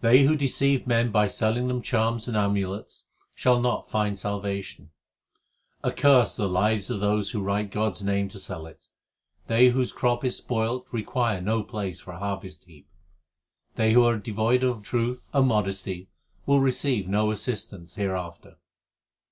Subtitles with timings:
[0.00, 3.06] They who deceive men by selling them charms and amulets
[3.36, 4.90] shall not find salvation:
[5.84, 8.88] Accursed the lives of those who write God s name to sell it.
[9.46, 12.88] They whose crop is spoiled require no place for a har\ v t heap.
[13.76, 16.08] They who are devoid of truth and modesty
[16.46, 18.56] will recvivr no assistance hereafter.